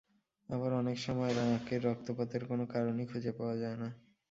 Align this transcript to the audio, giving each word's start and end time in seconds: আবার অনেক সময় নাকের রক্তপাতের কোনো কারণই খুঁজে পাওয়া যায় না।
আবার 0.49 0.71
অনেক 0.73 0.97
সময় 0.99 1.33
নাকের 1.39 1.81
রক্তপাতের 1.83 2.43
কোনো 2.45 2.63
কারণই 2.65 3.05
খুঁজে 3.05 3.31
পাওয়া 3.31 3.55
যায় 3.57 3.77
না। 3.77 3.89